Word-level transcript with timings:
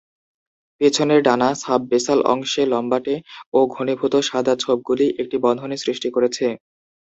পিছনের 0.81 1.21
ডানা: 1.23 1.49
সাব-বেসাল 1.61 2.19
অংশে 2.27 2.63
লম্বাটে 2.67 3.15
ও 3.53 3.69
ঘনীভূত 3.73 4.13
সাদা 4.29 4.53
ছোপগুলি 4.59 5.07
একটি 5.21 5.37
বন্ধনী 5.45 5.77
সৃষ্টি 5.79 6.09
করেছে। 6.11 6.45